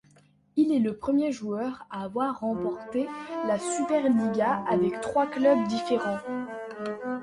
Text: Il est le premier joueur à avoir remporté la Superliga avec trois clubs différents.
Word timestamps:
Il 0.55 0.71
est 0.71 0.79
le 0.79 0.95
premier 0.97 1.31
joueur 1.31 1.85
à 1.91 2.05
avoir 2.05 2.39
remporté 2.39 3.05
la 3.45 3.59
Superliga 3.59 4.63
avec 4.67 4.99
trois 4.99 5.27
clubs 5.27 5.67
différents. 5.67 6.17